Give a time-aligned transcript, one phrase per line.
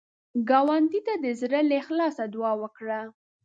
[0.49, 2.99] ګاونډي ته د زړه له اخلاص دعا وکړه